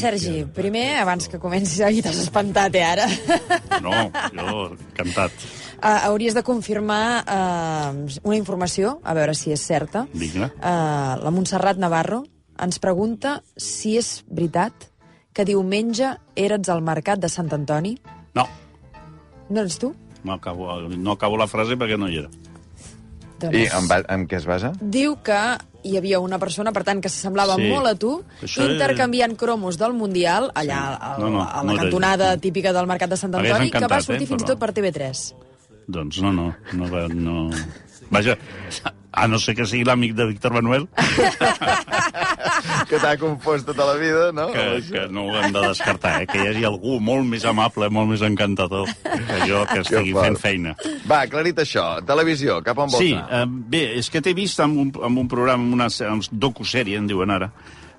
[0.00, 3.06] Veure, Sergi, primer, abans que comencis, ai, t'has espantat, eh, ara?
[3.82, 3.92] No,
[4.34, 5.32] jo encantat.
[5.84, 7.90] Uh, hauries de confirmar uh,
[8.24, 10.06] una informació, a veure si és certa.
[10.14, 10.48] Vinga.
[10.56, 12.22] Uh, la Montserrat Navarro
[12.62, 14.88] ens pregunta si és veritat
[15.34, 17.96] que diumenge eres al mercat de Sant Antoni.
[18.38, 18.46] No,
[19.50, 19.92] No ets tu?
[20.24, 22.30] no acabo, no acabo la frase perquè no hi era.
[23.40, 24.72] Doncs I en, ba en què es basa?
[24.80, 25.38] diu que
[25.84, 27.68] hi havia una persona, per tant, que s'assemblava Sí.
[27.68, 31.72] molt a tu, Això és- intercanviant cromos del Mundial, allà a, No, no, a no
[31.72, 32.40] la era cantonada ell.
[32.40, 34.58] típica del mercat de Sant Antoni, que va encantat, sortir eh, fins i però- tot
[34.58, 35.34] per TV3.
[35.86, 37.50] Doncs no, no, no, va, no...
[38.10, 38.38] Vaja,
[39.14, 40.88] a no ser que sigui l'amic de Víctor Manuel,
[42.88, 44.46] Que t'ha confós tota la vida, no?
[44.52, 46.26] que, que no ho hem de descartar, eh?
[46.28, 50.26] que hi hagi algú molt més amable, molt més encantador que jo que estigui fort.
[50.26, 50.74] fent feina.
[51.08, 51.86] Va, aclarit això.
[52.06, 53.40] Televisió, cap on vols Sí, anar?
[53.44, 56.98] eh, bé, és que t'he vist en un, en un programa, en una en docusèrie,
[57.00, 57.50] en diuen ara,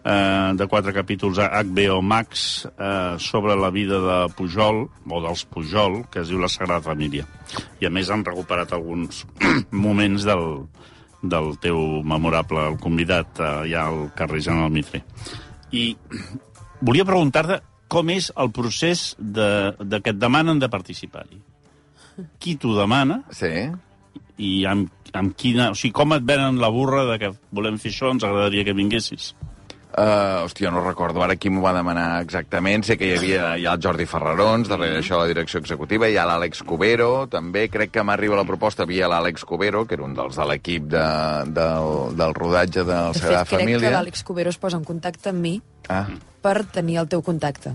[0.06, 5.46] eh, de quatre capítols a HBO Max eh, sobre la vida de Pujol, o dels
[5.50, 7.26] Pujol, que es diu La Sagrada Família.
[7.82, 9.26] I a més han recuperat alguns
[9.72, 10.66] moments del,
[11.32, 15.04] del teu memorable convidat eh, allà al carrer General Mitre.
[15.76, 15.96] I
[16.82, 17.60] volia preguntar-te
[17.92, 21.42] com és el procés de, de que et demanen de participar-hi.
[22.40, 23.52] Qui t'ho demana Sí.
[24.38, 25.72] i amb, amb quina...
[25.72, 28.76] O sigui, com et venen la burra de que volem fer això, ens agradaria que
[28.78, 29.34] vinguessis?
[29.96, 32.84] Uh, hòstia, no recordo ara qui m'ho va demanar exactament.
[32.84, 36.18] Sé que hi havia hi ha el Jordi Ferrarons, darrere d'això la direcció executiva, hi
[36.20, 37.70] ha l'Àlex Cubero, també.
[37.72, 41.06] Crec que m'arriba la proposta via l'Àlex Cubero, que era un dels de l'equip de,
[41.56, 41.88] del,
[42.20, 43.94] del rodatge de la De Sagrada fet, crec que Família.
[43.96, 45.56] l'Àlex Cubero es posa en contacte amb mi
[45.88, 46.08] Ah,
[46.42, 47.72] per tenir el teu contacte.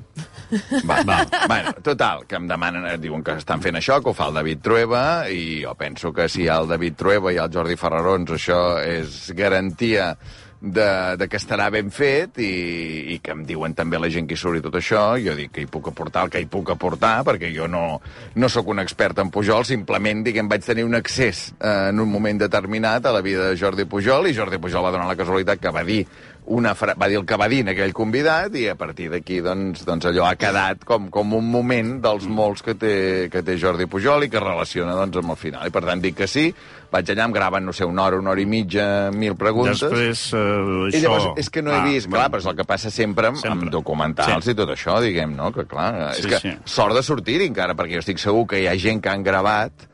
[0.85, 1.19] va, va.
[1.49, 4.35] bueno, total, que em demanen, eh, diuen que estan fent això, que ho fa el
[4.41, 7.79] David Trueba, i jo penso que si hi ha el David Trueba i el Jordi
[7.79, 10.17] Ferrarons, això és garantia
[10.61, 14.37] de, de que estarà ben fet i, i que em diuen també la gent que
[14.37, 17.21] hi surt tot això, jo dic que hi puc aportar el que hi puc aportar,
[17.25, 18.01] perquè jo no,
[18.37, 22.11] no sóc un expert en Pujol, simplement diguem, vaig tenir un accés eh, en un
[22.13, 25.63] moment determinat a la vida de Jordi Pujol i Jordi Pujol va donar la casualitat
[25.63, 26.03] que va dir
[26.47, 26.95] una fra...
[26.99, 30.07] va dir el que va dir en aquell convidat i a partir d'aquí doncs, doncs
[30.11, 34.25] allò ha quedat com, com un moment dels molts que té, que té Jordi Pujol
[34.27, 35.67] i que relaciona doncs, amb el final.
[35.69, 36.49] I per tant dic que sí,
[36.91, 39.79] vaig allà, em graven, no sé, una hora, una hora i mitja, mil preguntes.
[39.85, 41.03] Després, eh, I això...
[41.05, 43.39] llavors, és que no he Ah, vist, clar, però és el que passa sempre amb,
[43.39, 43.67] Sempre.
[43.69, 44.51] amb documentals Sí.
[44.51, 45.53] i tot això, diguem, no?
[45.53, 46.57] Que clar, Sí, és que sí.
[46.65, 49.87] sort de sortir-hi encara, perquè jo estic segur que hi ha gent que han gravat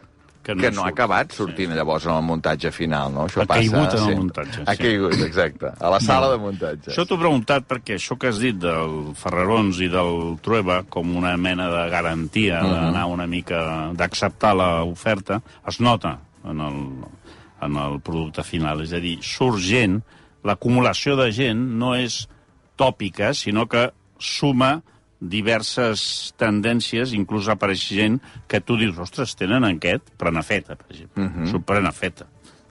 [0.47, 3.25] Que no que no ha acabat sortint llavors en el muntatge final, no?
[3.27, 4.17] Això Ha passa caigut en el sempre.
[4.21, 4.83] muntatge, Ha sí.
[4.85, 5.73] caigut, exacte.
[5.81, 6.91] A la sala de muntatge.
[6.93, 11.17] Això t'ho he preguntat perquè això que has dit del Ferrarons i del Trueba com
[11.19, 12.71] una mena de garantia Mhm.
[12.73, 13.91] d'anar una mica...
[13.99, 16.79] d'acceptar l'oferta, es nota en el,
[17.63, 18.83] en el producte final.
[18.83, 20.01] És a dir, surt gent,
[20.45, 22.29] l'acumulació de gent no és
[22.77, 24.83] tòpica, sinó que suma
[25.21, 31.23] diverses tendències, inclús apareix gent que tu dius, ostres, tenen aquest Prenafeta, per exemple.
[31.25, 31.51] Mm -hmm.
[31.51, 32.27] Surt Prenafeta.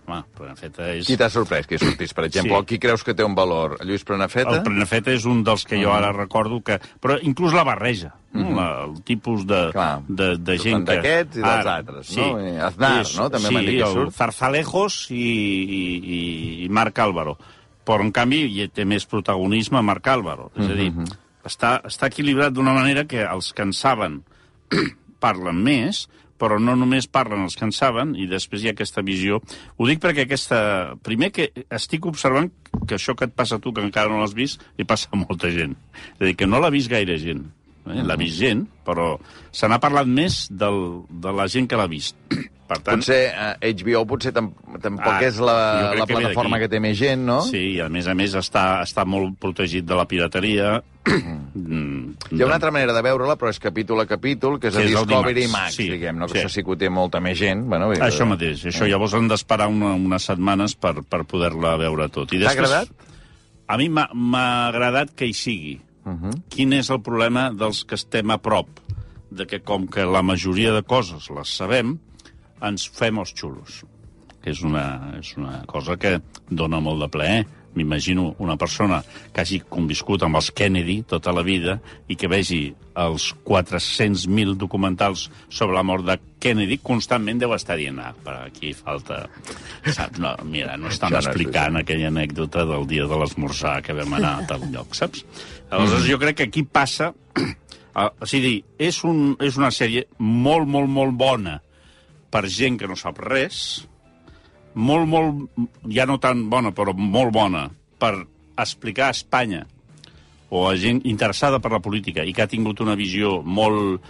[0.08, 1.00] Home, Prenafeta és...
[1.02, 1.06] Mhm.
[1.08, 2.60] Qui t'ha sorprès que hi sortís, per exemple?
[2.60, 2.66] Sí.
[2.66, 3.78] Qui creus que té un valor?
[3.84, 4.52] Lluís Prenafeta?
[4.58, 6.80] El Prenafeta és un dels que jo ara recordo que...
[7.02, 8.52] Però inclús la barreja, no?
[8.52, 10.02] la, el tipus de, Clar.
[10.08, 10.96] de, de gent que...
[10.96, 12.22] d'aquests i dels altres, sí.
[12.22, 12.40] no?
[12.40, 13.30] I Aznar, no?
[13.32, 14.14] També sí, m'han dit que surt.
[14.14, 17.38] Zarzalejos i, i, i, i Marc Álvaro.
[17.84, 20.52] Però, en canvi, hi té més protagonisme Marc Álvaro.
[20.56, 21.06] És a dir, Mhm.
[21.46, 24.22] Està, està equilibrat d'una manera que els que en saben
[25.26, 26.06] parlen més,
[26.42, 29.40] però no només parlen els que en saben, i després hi ha aquesta visió.
[29.78, 30.60] Ho dic perquè aquesta...
[31.06, 32.52] Primer que estic observant
[32.88, 35.22] que això que et passa a tu, que encara no l'has vist, li passa a
[35.22, 35.78] molta gent.
[36.16, 37.46] És a dir, que no l'ha vist gaire gent.
[37.86, 38.02] Eh?
[38.04, 39.14] L'ha vist gent, però
[39.52, 42.16] se n'ha parlat més del, de la gent que l'ha vist.
[42.66, 43.28] Per tant, Potser
[43.62, 44.48] eh, HBO potser tam
[44.82, 45.54] tampoc Ah, és la,
[45.94, 46.64] la que plataforma d'aquí.
[46.66, 47.36] que té més gent, no?
[47.46, 50.80] Sí, i a més a més està, està molt protegit de la pirateria.
[51.56, 54.76] Mm, Hi ha una altra manera de veure-la, però és capítol a capítol, que és
[54.76, 56.28] Sí, a Discovery Max, sí, diguem, no?
[56.28, 56.44] Que sí.
[56.44, 57.62] això sí que ho té molta més gent.
[57.70, 62.10] Bueno, dir- Això mateix, això llavors han d'esperar una, unes setmanes per, per poder-la veure
[62.10, 62.34] tot.
[62.34, 62.90] T'ha agradat?
[63.68, 65.78] A mi m'ha agradat que hi sigui.
[66.14, 66.34] -huh.
[66.50, 68.68] Quin és el problema dels que estem a prop?
[69.32, 72.00] De que com que la majoria de coses les sabem,
[72.62, 73.84] ens fem els xulos,
[74.42, 77.46] que és una, és una cosa que dona molt de plaer.
[77.76, 79.02] M'imagino una persona
[79.34, 81.78] que hagi conviscut amb els Kennedy tota la vida
[82.08, 88.00] i que vegi els 400.000 documentals sobre la mort de Kennedy, constantment deu estar dient,
[88.00, 89.26] ah, per aquí falta...
[89.86, 90.22] Saps?
[90.22, 94.48] No, mira, no estan explicant aquella anècdota del dia de l'esmorzar que vam anar a
[94.50, 95.26] tal lloc, saps?
[95.72, 97.14] Aleshores, jo crec que aquí passa...
[97.96, 101.54] O sigui, és, un, és una sèrie molt, molt, molt bona
[102.28, 103.86] per gent que no sap res,
[104.76, 107.70] molt, molt, ja no tan bona, però molt bona,
[108.00, 108.14] per
[108.60, 109.66] explicar a Espanya
[110.50, 114.04] o a gent interessada per la política i que ha tingut una visió molt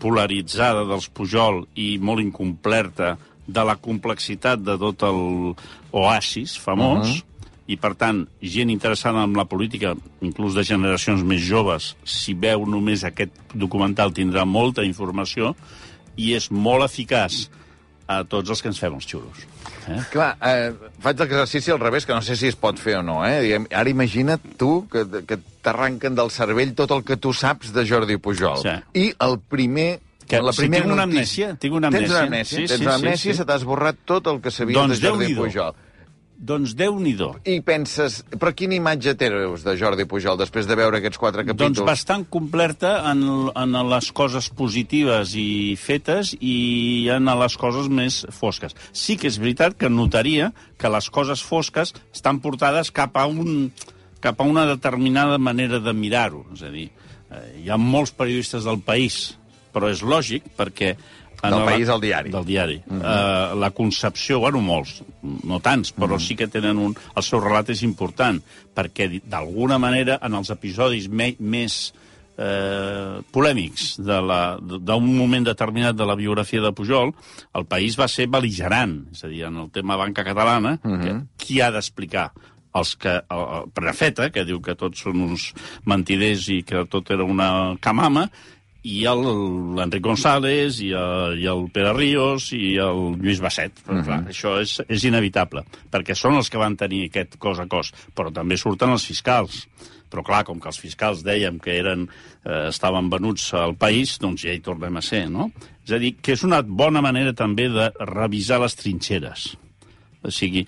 [0.00, 3.16] polaritzada dels Pujol i molt incomplerta
[3.50, 5.20] de la complexitat de tot el
[5.90, 7.24] oasis famós, uh -huh.
[7.66, 12.66] i, per tant, gent interessada en la política, inclús de generacions més joves, si veu
[12.66, 15.54] només aquest documental tindrà molta informació
[16.16, 17.50] i és molt eficaç
[18.10, 19.44] a tots els que ens fem els xulos.
[19.90, 20.00] Eh?
[20.12, 20.72] Clar, eh,
[21.02, 23.40] faig l'exercici al revés, que no sé si es pot fer o no, eh?
[23.44, 27.84] Diguem, ara imagina't tu que, que t'arranquen del cervell tot el que tu saps de
[27.86, 28.58] Jordi Pujol.
[28.64, 28.74] Sí.
[28.98, 30.00] I el primer...
[30.30, 32.18] Que, la si primera tinc una amnèsia, tinc una Tens amnèsia.
[32.18, 33.38] una amnèsia, Sí, tens sí, una sí, amnèsia, sí.
[33.40, 35.30] se t'ha esborrat tot el que sabies Doncs de Jordi.
[35.34, 35.72] Pujol.
[36.40, 37.34] Doncs Déu-n'hi-do.
[37.44, 41.76] I penses, però quina imatge tens de Jordi Pujol després de veure aquests quatre capítols?
[41.76, 43.20] Doncs bastant completa en,
[43.52, 48.72] en les coses positives i fetes i en les coses més fosques.
[48.96, 50.48] Sí que és veritat que notaria
[50.80, 53.68] que les coses fosques estan portades cap a, un,
[54.24, 56.46] cap a una determinada manera de mirar-ho.
[56.56, 56.88] És a dir,
[57.28, 59.26] eh, hi ha molts periodistes del país,
[59.76, 60.96] però és lògic perquè...
[61.42, 62.30] Del País, el diari.
[62.30, 62.82] Del diari.
[62.86, 63.54] Mm -hmm.
[63.54, 66.26] uh, la concepció, bueno, molts, no tants, però mm -hmm.
[66.26, 66.96] sí que tenen un...
[67.16, 68.42] El seu relat és important,
[68.74, 71.92] perquè d'alguna manera en els episodis me, més
[72.40, 77.12] eh, polèmics d'un moment determinat de la biografia de Pujol,
[77.54, 81.02] el país va ser beligerant, és a dir, en el tema banca catalana, mm -hmm.
[81.02, 82.30] que, qui ha d'explicar
[82.74, 85.52] els que, el, el Prenafeta, que diu que tots són uns
[85.84, 88.30] mentiders i que tot era una camama,
[88.82, 93.72] i l'Enric González, i el, i el Pere Ríos, i el Lluís Basset.
[93.84, 94.04] Però, uh -huh.
[94.06, 97.92] clar, això és, és inevitable, perquè són els que van tenir aquest cos a cos,
[98.14, 99.68] però també surten els fiscals.
[100.10, 102.08] Però, clar, com que els fiscals dèiem que eren,
[102.44, 105.52] eh, estaven venuts al país, doncs ja hi tornem a ser, no?
[105.84, 109.56] És a dir, que és una bona manera també de revisar les trinxeres.
[110.22, 110.66] O sigui,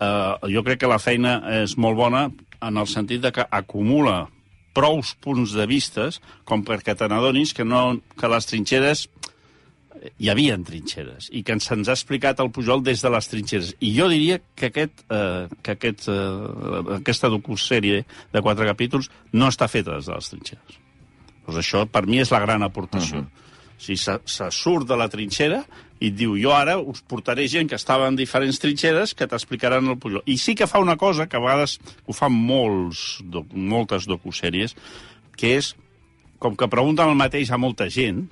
[0.00, 2.30] eh, jo crec que la feina és molt bona
[2.60, 4.28] en el sentit de que acumula
[4.74, 9.06] prous punts de vistes com perquè te n'adonis que, no, que les trinxeres
[10.20, 13.72] hi havia trinxeres i que se'ns ha explicat el Pujol des de les trinxeres.
[13.80, 19.48] I jo diria que, aquest, eh, que aquest, eh, aquesta docusèrie de quatre capítols no
[19.52, 20.82] està feta des de les trinxeres.
[21.46, 23.22] Doncs això, per mi, és la gran aportació.
[23.22, 23.42] Uh -huh.
[23.74, 25.64] O sigui, se, se surt de la trinxera
[26.02, 29.98] i diu, jo ara us portaré gent que estava en diferents trinxeres que t'explicaran el
[30.00, 30.24] Pujol.
[30.26, 34.74] I sí que fa una cosa que a vegades ho fan molts, doc, moltes docusèries,
[35.38, 35.72] que és,
[36.42, 38.26] com que pregunten el mateix a molta gent,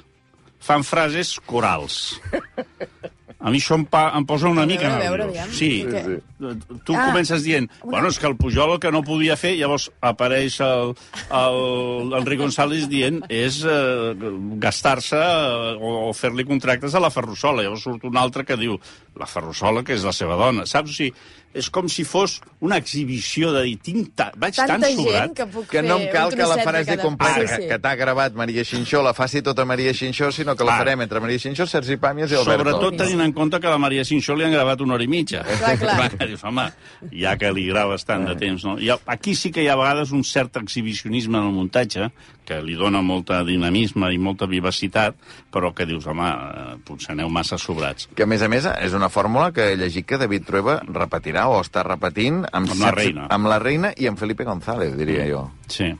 [0.62, 2.18] fan frases corals.
[3.42, 5.42] A mi això em, pa, em posa una A mica veure, a veure, nerviós.
[5.42, 5.56] aviam.
[5.58, 6.82] Sí, Què?
[6.86, 9.88] tu Ah, comences dient, bueno, és que el Pujol el que no podia fer, llavors
[10.00, 10.94] apareix el,
[11.30, 14.14] el Enric González dient és eh,
[14.62, 17.62] gastar-se eh, o, o fer-li contractes a la Ferrusola.
[17.66, 18.78] Llavors surt un altre que diu,
[19.18, 20.90] la Ferrusola, que és la seva dona, saps?
[20.94, 21.12] O sigui,
[21.54, 24.30] és com si fos una exhibició de dir, tinc ta...
[24.36, 27.40] vaig Tanta tan que puc Que no em cal que la trosset frase cada- completa,
[27.42, 27.68] Sí, sí.
[27.68, 30.78] que t'ha gravat Maria Xinxó, la faci tota Maria Xinxó, sinó que la Clar.
[30.84, 32.70] farem entre Maria Xinxó, Sergi Pàmies i Alberto.
[32.72, 35.08] Sobretot tenint en compte que a la Maria Xinxó li han gravat una hora i
[35.08, 35.42] mitja.
[35.44, 36.10] Clar, clar.
[36.16, 36.68] clar dius, home,
[37.12, 38.78] ja que li graves tant de temps, no?
[38.80, 42.10] I aquí sí que hi ha a vegades un cert exhibicionisme en el muntatge,
[42.44, 45.14] que li dona molta dinamisme i molta vivacitat,
[45.52, 48.08] però que dius, home, eh, potser aneu massa sobrats.
[48.16, 51.41] Que, a més a més, és una fórmula que he llegit que David Trueba repetirà
[51.48, 53.26] o està repetint amb, Amb la reina.
[53.30, 55.50] amb la reina i amb Felipe González, diria jo.
[55.68, 55.90] Sí.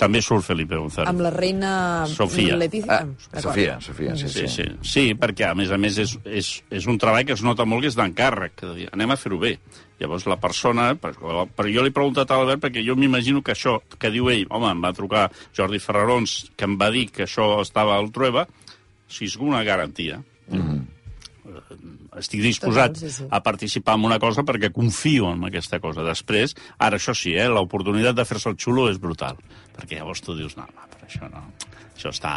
[0.00, 1.10] També surt Felipe González.
[1.10, 2.54] Amb la reina Sofia.
[2.56, 3.02] Letícia.
[3.04, 3.40] Ah.
[3.44, 4.48] Sofia, Sofia, sí, Sí, sí.
[4.48, 7.66] sí, sí, perquè a més a més és, és, és un treball que es nota
[7.68, 9.58] molt que és d'encàrrec, anem a fer-ho bé.
[10.00, 13.52] Llavors la persona, però, però jo li he preguntat a l'Albert perquè jo m'imagino que
[13.52, 17.26] això que diu ell, home, em va trucar Jordi Ferrarons, que em va dir que
[17.28, 18.46] això estava al Trueba,
[19.06, 20.22] si és una garantia.
[22.18, 23.28] Estic disposat Total, sí, sí.
[23.30, 26.04] a participar en una cosa perquè confio en aquesta cosa.
[26.06, 29.38] Després, ara això sí, eh, l'oportunitat de fer-se el xulo és brutal.
[29.80, 31.40] perquè llavors tu dius, no, no, per això no.
[32.00, 32.34] Això està...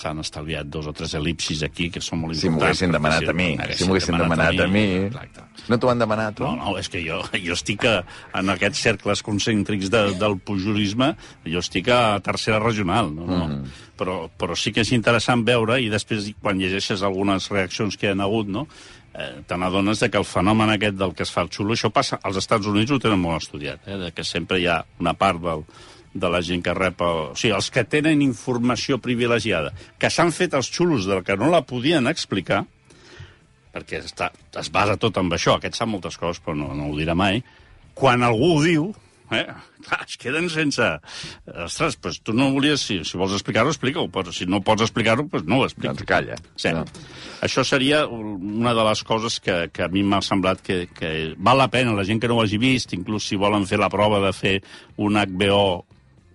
[0.00, 2.78] S'han estalviat dos o tres elipsis aquí que són molt Si m'ho importants.
[2.78, 4.84] haguessin demanat a mi, si m'ho haguessin demanat a mi...
[5.08, 5.42] Exacte.
[5.66, 6.46] No t'ho han demanat, tu?
[6.46, 7.96] No, no, és que jo, jo estic a,
[8.38, 11.10] en aquests cercles concèntrics de, del pujolisme,
[11.42, 13.26] jo estic a tercera regional, no?
[13.26, 13.42] no.
[13.50, 13.76] Mm.
[13.98, 18.14] Però, però sí que és interessant veure, i després, quan llegeixes algunes reaccions que hi
[18.14, 18.68] ha hagut, no?
[19.12, 22.22] eh, te n'adones que el fenomen aquest del que es fa el xulo, això passa,
[22.22, 23.98] als Estats Units ho tenen molt estudiat, eh?
[24.06, 25.66] de que sempre hi ha una part del,
[26.14, 27.00] de la gent que rep...
[27.00, 27.22] El...
[27.34, 31.50] O sigui, els que tenen informació privilegiada, que s'han fet els xulos del que no
[31.52, 32.64] la podien explicar,
[33.74, 36.98] perquè està, es basa tot amb això, aquest sap moltes coses, però no, no ho
[36.98, 37.44] dirà mai,
[37.94, 38.88] quan algú ho diu,
[39.30, 39.44] eh,
[39.86, 40.86] clar, es queden sense...
[41.66, 42.82] Ostres, doncs tu no volies...
[42.82, 46.00] Si, si vols explicar-ho, explica-ho, però si no pots explicar-ho, doncs no ho expliquis.
[46.00, 46.38] Doncs calla.
[46.58, 46.72] Sí.
[46.74, 46.82] No.
[47.46, 51.62] Això seria una de les coses que, que a mi m'ha semblat que, que val
[51.62, 54.20] la pena, la gent que no ho hagi vist, inclús si volen fer la prova
[54.26, 54.58] de fer
[54.98, 55.86] un HBO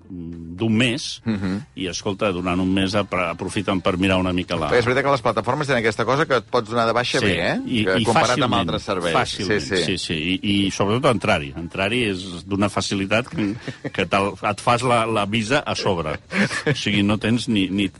[0.09, 1.61] d'un mes, uh -huh.
[1.75, 4.67] i, escolta, durant un mes apro- aprofiten per mirar una mica la...
[4.77, 7.51] És veritat que les plataformes tenen aquesta cosa que et pots donar de baixa bé,
[7.51, 7.59] eh?
[7.65, 9.15] que, comparat amb altres serveis.
[9.15, 9.83] Fàcilment, sí, sí.
[9.83, 10.13] sí, sí.
[10.43, 11.53] I, I sobretot entrar-hi.
[11.55, 13.55] Entrar-hi és d'una facilitat que,
[13.91, 16.19] que te'l- et fas la, la visa a sobre.
[16.65, 17.91] O sigui, no tens ni, ni...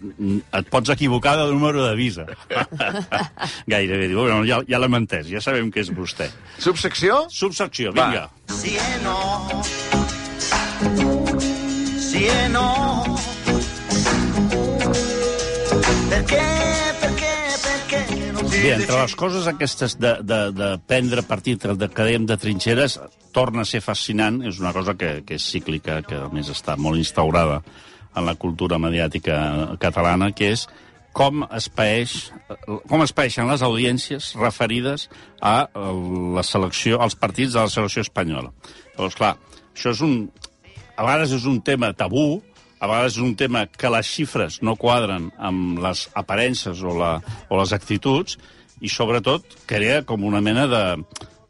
[0.53, 2.25] Et pots equivocar de número de visa.
[3.67, 4.07] Gairebé.
[4.07, 6.29] Diu, bueno, ja, ja l'hem entès, ja sabem que és vostè.
[6.57, 7.25] Subsecció?
[7.29, 8.07] Subsecció, Va.
[8.07, 8.29] vinga.
[8.47, 8.95] Sí e
[12.15, 12.19] no.
[12.19, 12.67] Sí e no.
[16.10, 16.41] Perché,
[18.65, 22.95] Bé, entre les coses aquestes de, de, de prendre partit, de que dèiem de trinxeres,
[23.36, 26.74] torna a ser fascinant, és una cosa que, que és cíclica, que a més està
[26.79, 27.60] molt instaurada
[28.15, 30.65] en la cultura mediàtica catalana, que és
[31.15, 32.15] com es paeix,
[32.89, 35.07] com es paeixen les audiències referides
[35.39, 38.51] a la selecció, als partits de la selecció espanyola.
[38.95, 39.36] Llavors, clar,
[39.75, 40.17] això és un...
[40.95, 42.41] A vegades és un tema tabú,
[42.79, 47.17] a vegades és un tema que les xifres no quadren amb les aparences o, la,
[47.49, 48.37] o les actituds,
[48.83, 50.83] i sobretot crea com una mena de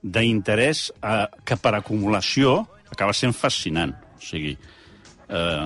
[0.05, 2.59] d'interès eh, que per acumulació
[2.93, 3.95] acaba sent fascinant.
[4.13, 4.53] O sigui,
[5.29, 5.65] eh,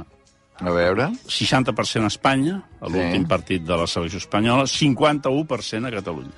[0.59, 1.09] A veure...
[1.27, 3.27] 60% a Espanya, a l'últim Sí.
[3.27, 6.31] partit de la selecció espanyola, 51% a Catalunya.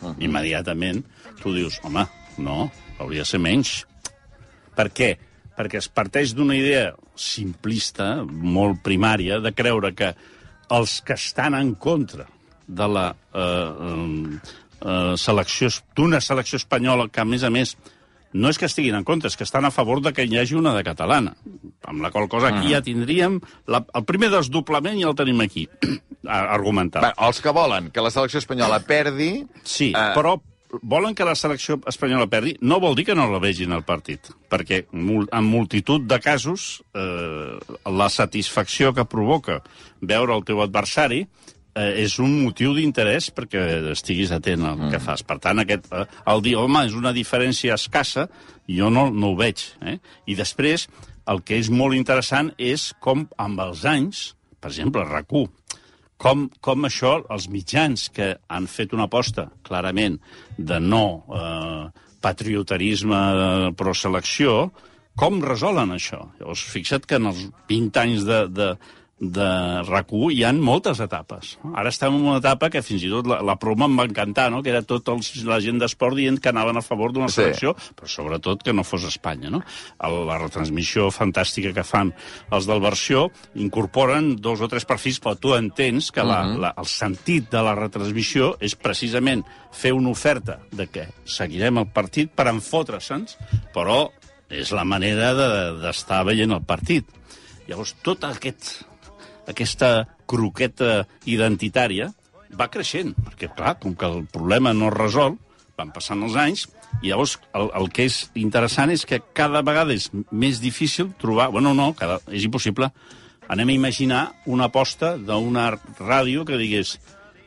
[0.00, 0.14] Uh -huh.
[0.18, 1.04] Immediatament
[1.42, 2.06] tu dius, home,
[2.38, 3.86] no, hauria de ser menys.
[4.74, 5.16] Per què?
[5.54, 10.14] Perquè es parteix d'una idea simplista, molt primària, de creure que
[10.74, 12.26] els que estan en contra
[12.66, 14.38] de la eh, eh,
[14.80, 17.76] eh, selecció, d'una selecció espanyola que, a més a més,
[18.34, 20.56] no és que estiguin en contra, és que estan a favor de que hi hagi
[20.58, 21.36] una de catalana.
[21.86, 23.38] Amb la qual cosa aquí ja tindríem...
[23.70, 25.68] La, el primer desdoblament ja el tenim aquí,
[26.26, 27.04] argumentat.
[27.04, 29.30] Va, els que volen que la selecció espanyola perdi...
[29.62, 30.34] Sí, Eh, però
[30.82, 34.30] volen que la selecció espanyola perdi, no vol dir que no la vegin al partit,
[34.50, 37.56] perquè en multitud de casos eh,
[37.90, 39.60] la satisfacció que provoca
[40.00, 41.24] veure el teu adversari
[41.74, 45.24] eh, és un motiu d'interès perquè estiguis atent al que fas.
[45.26, 48.28] Per tant, aquest, eh, el dir, home, és una diferència escassa,
[48.70, 49.66] jo no, no ho veig.
[49.82, 49.98] Eh?
[50.30, 50.88] I després,
[51.30, 55.50] el que és molt interessant és com, amb els anys, per exemple, RAC1,
[56.20, 60.18] com, com això, els mitjans que han fet una aposta, clarament,
[60.56, 61.84] de no eh,
[62.24, 64.58] patriotarisme eh, pro-selecció,
[65.18, 66.24] com resolen això?
[66.40, 68.70] Llavors, fixa't que en els 20 anys de, de,
[69.32, 69.46] de
[69.86, 71.54] RAC1 hi han moltes etapes.
[71.74, 74.50] Ara estem en una etapa que fins i tot la, la promo em va encantar,
[74.52, 74.62] no?
[74.62, 77.40] que era tota els, la gent d'esport dient que anaven a favor d'una Sí.
[77.42, 79.50] selecció, però sobretot que no fos Espanya.
[79.50, 79.62] No?
[80.04, 82.12] El, la retransmissió fantàstica que fan
[82.50, 86.86] els del versió incorporen dos o tres perfils, però tu entens que la, la, el
[86.90, 92.48] sentit de la retransmissió és precisament fer una oferta de que seguirem el partit per
[92.52, 93.38] enfotre-se'ns,
[93.74, 94.08] però
[94.54, 97.06] és la manera de- d'estar de, veient el partit.
[97.66, 98.84] Llavors, tot aquest,
[99.50, 102.10] aquesta croqueta identitària
[102.54, 105.36] va creixent, perquè, clar, com que el problema no es resol,
[105.78, 106.68] van passant els anys,
[107.02, 111.50] i llavors el, el que és interessant és que cada vegada és més difícil trobar...
[111.54, 112.90] Bueno, no, cada, és impossible.
[113.50, 116.96] Anem a imaginar una aposta d'una ràdio que digués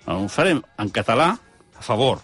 [0.07, 1.31] ho farem en català
[1.77, 2.21] a favor,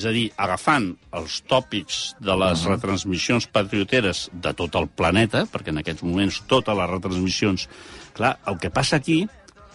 [0.00, 0.86] és a dir, agafant
[1.18, 6.76] els tòpics de les retransmissions patrioteres de tot el planeta, perquè en aquests moments totes
[6.78, 7.66] les retransmissions...
[8.16, 9.22] Clar, el que passa aquí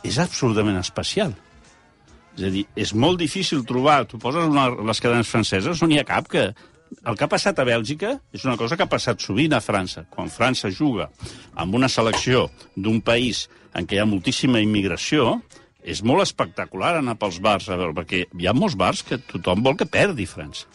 [0.06, 1.36] és absolutament especial.
[2.36, 4.02] És a dir, és molt difícil trobar...
[4.10, 6.50] Tu poses una, les cadenes franceses, no n'hi ha cap que...
[7.06, 10.06] El que ha passat a Bèlgica és una cosa que ha passat sovint a França.
[10.10, 11.10] Quan França juga
[11.60, 15.42] amb una selecció d'un país en què hi ha moltíssima immigració,
[15.86, 19.62] és molt espectacular anar pels bars a veure, perquè hi ha molts bars que tothom
[19.66, 20.66] vol que perdi França.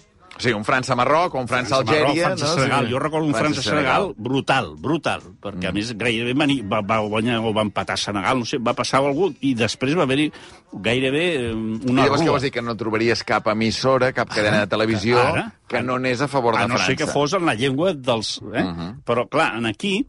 [0.41, 2.31] Sí, un França-Marroc un França-Algèria.
[2.31, 2.87] França-Senegal.
[2.87, 2.93] Sí.
[2.95, 7.53] Jo recordo un França-Senegal brutal, brutal, perquè a més gairebé va, va, va guanyar o
[7.53, 10.31] va empatar Senegal, no sé, va passar algú i després va haver-hi
[10.73, 12.37] gairebé eh, I una llavors què rua.
[12.39, 12.53] vols dir?
[12.55, 15.45] Que no trobaries cap emissora, cap cadena de televisió Ara?
[15.69, 16.95] que no anés a favor de a no França.
[16.95, 18.39] ser que fos en la llengua dels...
[18.41, 18.65] Eh?
[18.65, 18.95] Uh -huh.
[19.05, 20.07] Però, clar, en aquí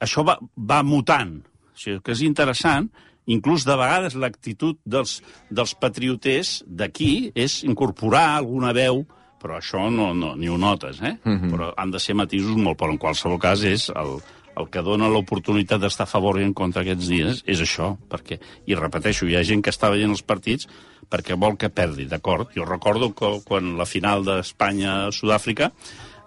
[0.00, 1.38] això va, va mutant.
[1.38, 2.90] O sigui, que és interessant,
[3.28, 5.18] inclús de vegades l'actitud dels,
[5.52, 9.04] dels patrioters d'aquí és incorporar alguna veu,
[9.38, 11.14] però això no, no, ni ho notes, eh?
[11.24, 11.50] Uh -huh.
[11.52, 14.18] Però han de ser matisos molt, però en qualsevol cas és el,
[14.56, 18.40] el que dona l'oportunitat d'estar a favor i en contra aquests dies és això, perquè,
[18.66, 20.66] i repeteixo, hi ha gent que està veient els partits
[21.08, 22.48] perquè vol que perdi, d'acord?
[22.56, 25.70] Jo recordo que quan la final d'Espanya-Sudàfrica,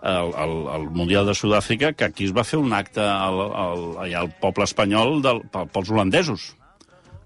[0.03, 3.84] el, el, el Mundial de Sud-àfrica, que aquí es va fer un acte al, al,
[4.01, 6.55] allà al poble espanyol del, pel- pels holandesos.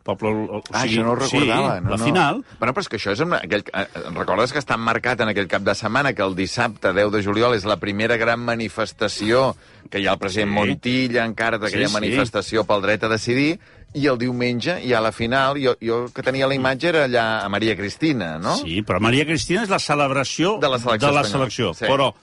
[0.05, 1.77] Poble, o Ah, això no ho recordava.
[1.79, 2.05] Sí, no, la no.
[2.05, 3.21] final, Bueno, però és que això és...
[3.21, 7.09] Aquell, eh, recordes que està marcat en aquell cap de setmana que el dissabte 10
[7.11, 9.55] de juliol és la primera gran manifestació
[9.89, 10.55] que hi ha el president Sí.
[10.59, 11.99] Montilla encara d'aquella Sí, sí.
[11.99, 13.57] manifestació pel dret a decidir
[13.95, 15.57] i el diumenge hi ha la final.
[15.57, 18.57] Jo, jo que tenia la imatge era allà a Maria Cristina, no?
[18.57, 21.73] Sí, però Maria Cristina és la celebració De la selecció de la selecció.
[21.73, 21.85] sí.
[21.85, 22.13] Però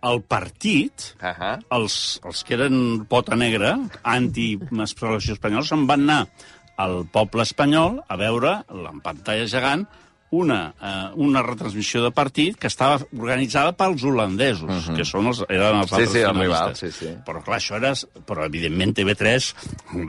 [0.00, 1.58] el partit, Uh -huh.
[1.70, 6.28] els, els que eren pota negra, anti-selecció espanyola, se'n van anar
[6.78, 9.86] al poble espanyol a veure, en pantalla gegant,
[10.30, 15.78] una, eh, una retransmissió de partit que estava organitzada pels holandesos, que són els, eren
[15.80, 15.88] els Mhm.
[15.88, 17.12] Sí, altres sí, el rival, sí, sí.
[17.24, 17.94] Però, clar, això era...
[18.28, 19.54] Però, evidentment, TV3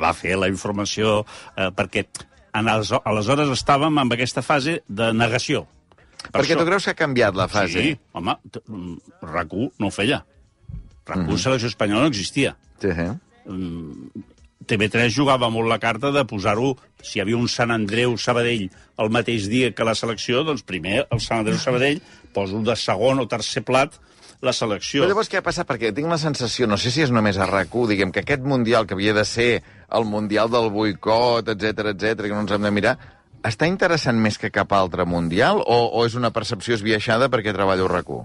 [0.01, 1.21] va fer la informació
[1.55, 2.05] eh, perquè
[2.59, 5.65] en els, aleshores estàvem en aquesta fase de negació.
[6.19, 7.79] Per Perquè tu creus que ha canviat la fase?
[7.81, 8.35] Sí, home,
[8.67, 10.25] mm, RAC1 no ho feia.
[11.07, 12.57] RAC1 selecció espanyola no existia.
[12.81, 13.07] Sí, sí.
[14.69, 18.67] TV3 jugava molt la carta de posar-ho, si hi havia un Sant Andreu Sabadell
[18.99, 22.03] el mateix dia que la selecció, doncs primer el Sant Andreu Sabadell
[22.35, 23.97] poso de segon o tercer plat
[24.45, 25.03] la selecció.
[25.03, 25.67] Però llavors què ha passat?
[25.67, 28.87] Perquè tinc la sensació, no sé si és només a rac diguem, que aquest Mundial,
[28.87, 32.71] que havia de ser el Mundial del boicot, etc etc que no ens hem de
[32.71, 32.97] mirar,
[33.43, 37.87] està interessant més que cap altre Mundial o, o és una percepció esbiaixada perquè treballo
[37.87, 38.15] a rac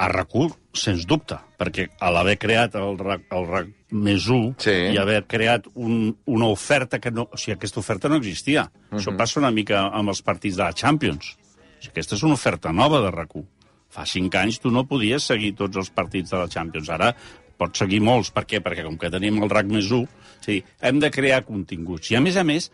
[0.00, 4.76] a RAC1, sens dubte, perquè a l'haver creat el RAC, el RAC més 1 Sí.
[4.94, 7.26] i haver creat un, una oferta que no...
[7.28, 8.64] O sigui, aquesta oferta no existia.
[8.64, 9.00] Uh -huh.
[9.00, 11.36] Això passa una mica amb els partits de la Champions.
[11.36, 13.44] O sigui, aquesta és una oferta nova de RAC1.
[13.90, 16.88] Fa cinc anys tu no podies seguir tots els partits de la Champions.
[16.88, 17.14] Ara
[17.58, 18.30] pots seguir molts.
[18.30, 18.62] Per què?
[18.62, 20.08] Perquè com que tenim el RAC més 1,
[20.40, 22.10] és a dir, hem de crear continguts.
[22.10, 22.70] I a més a més,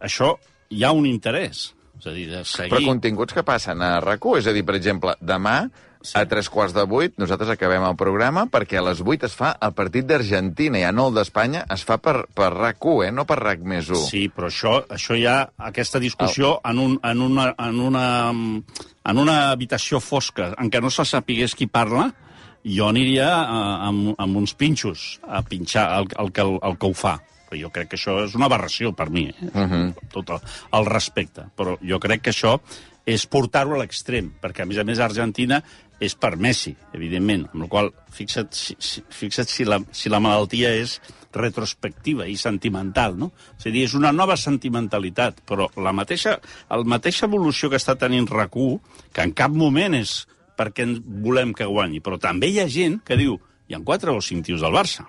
[0.00, 0.38] això
[0.70, 1.74] hi ha un interès.
[2.00, 2.70] És a dir, de seguir...
[2.72, 5.70] Però continguts que passen a rac És a dir, per exemple, demà,
[6.02, 6.14] sí.
[6.18, 9.52] a tres quarts de vuit, nosaltres acabem el programa perquè a les vuit es fa
[9.60, 13.12] el partit d'Argentina, ja no el d'Espanya, es fa per, per RAC1, eh?
[13.14, 14.02] no per RAC més 1.
[14.08, 15.38] Sí, però això, això hi ha
[15.70, 20.92] aquesta discussió en, un, en, una, en, una, en una habitació fosca en què no
[20.92, 22.10] se sapigués qui parla,
[22.64, 26.90] jo aniria a, amb, amb uns pinxos a pinxar el, el, que, el, el que
[26.90, 27.18] ho fa.
[27.50, 29.48] Però jo crec que això és una aberració per mi, eh?
[29.50, 29.94] uh -huh.
[30.12, 30.40] tot el,
[30.78, 31.48] el respecte.
[31.56, 32.60] Però jo crec que això
[33.06, 35.62] és portar-ho a l'extrem, perquè, a més a més, Argentina
[36.00, 40.20] és per Messi, evidentment, amb la qual fixa't, si, si, fixa't si, la, si la
[40.22, 40.96] malaltia és
[41.36, 43.30] retrospectiva i sentimental, no?
[43.58, 46.38] És a dir, és una nova sentimentalitat, però la mateixa,
[46.70, 48.56] la mateixa evolució que està tenint rac
[49.12, 50.24] que en cap moment és
[50.58, 53.38] perquè en volem que guanyi, però també hi ha gent que diu
[53.70, 55.06] hi ha quatre o cinc tios del Barça.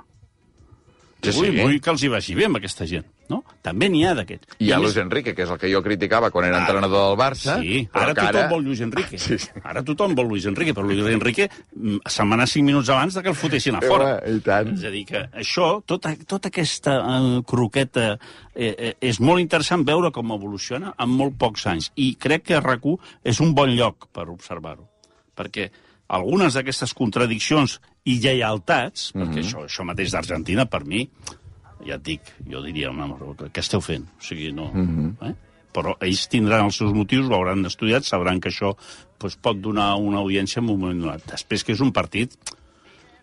[1.22, 3.40] Sí, Sí, vull, vull que els hi vagi bé amb aquesta gent, no?
[3.64, 4.58] També n'hi ha d'aquests.
[4.60, 7.18] I hi ha Luis Enrique, que és el que jo criticava quan era entrenador del
[7.20, 7.56] Barça.
[7.64, 9.20] Sí, ara tothom vol Luis Enrique.
[9.32, 9.50] Sí, sí.
[9.64, 13.16] Ara tothom vol Luis Enrique, però Luis Enrique mm, se'n va anar 5 minuts abans
[13.16, 14.12] de que el fotessin a fora.
[14.26, 14.74] Eh, I tant.
[14.76, 18.18] És a dir, que això, tota, tota aquesta eh, croqueta,
[18.56, 21.92] eh, eh, és molt interessant veure com evoluciona en molt pocs anys.
[21.96, 22.82] I crec que rac
[23.24, 24.88] és un bon lloc per observar-ho.
[25.38, 25.68] Perquè
[26.12, 27.78] algunes d'aquestes contradiccions
[28.10, 29.22] i lleialtats, Mhm.
[29.22, 31.08] perquè això, això mateix d'Argentina, per mi,
[31.88, 34.08] ja et dic, jo diria, però què esteu fent?
[34.18, 34.72] O sigui, no...
[34.74, 35.16] Mhm.
[35.30, 35.34] eh?
[35.72, 38.74] Però ells tindran els seus motius, ho hauran estudiat, sabran que això
[39.22, 41.24] doncs, pot donar una audiència en un moment donat.
[41.32, 42.36] Després que és un partit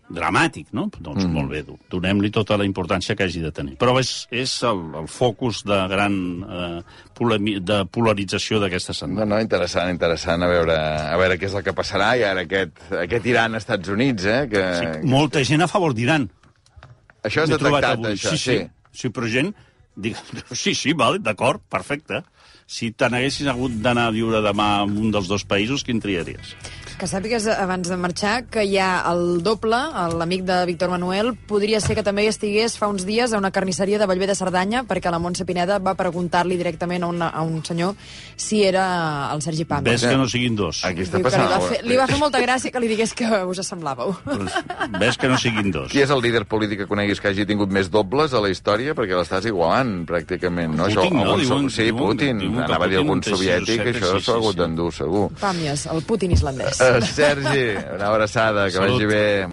[0.09, 0.87] dramàtic, no?
[0.97, 1.35] Doncs mm.
[1.35, 3.77] molt bé, do- donem-li tota la importància que hagi de tenir.
[3.81, 6.17] Però és, és el, el focus de gran
[6.49, 9.27] eh, de polarització d'aquesta setmana.
[9.27, 12.47] No, no, interessant, interessant, a veure, a veure què és el que passarà, i ara
[12.47, 14.65] aquest, aquest Iran-Estats Units, eh, que...
[14.81, 16.29] Sí, molta gent a favor d'Iran.
[17.27, 18.59] Això trobat detectat, això, sí, sí.
[18.93, 19.55] Sí, però gent...
[20.55, 22.23] Sí, sí, vale, d'acord, perfecte.
[22.71, 26.55] Si te n'haguessis hagut d'anar a viure demà en un dels dos països, quin triaries?
[26.99, 29.79] Que sàpigues, abans de marxar, que hi ha el doble,
[30.19, 34.01] l'amic de Víctor Manuel, podria ser que també estigués fa uns dies a una carnisseria
[34.03, 37.61] de Bellver de Cerdanya, perquè la Montse Pineda va preguntar-li directament a, una, a un
[37.63, 37.95] senyor
[38.35, 39.87] si era el Sergi Pàmies.
[39.93, 40.81] Ves que no siguin dos.
[40.89, 41.53] Aquí està Diu que li, passant...
[41.53, 44.17] va fer, li va fer molta gràcia que li digués que us assemblàveu.
[44.27, 44.59] Doncs
[44.99, 45.87] ves que no siguin dos.
[45.95, 48.99] Qui és el líder polític que coneguis que hagi tingut més dobles a la història?
[48.99, 50.91] Perquè l'estàs igualant, pràcticament, no?
[50.91, 51.31] Putin, no?
[51.39, 52.43] algun Diuen- sí, diuen- Putin.
[52.43, 55.25] diuen Anava a dir Putin algun soviètic, això sí, s'ho ha sí, hagut d'endur, segur.
[55.39, 56.83] Pàmies, el Putin islandès.
[56.83, 58.93] Uh, Sergi, una abraçada, que Salut.
[58.93, 59.49] vagi bé.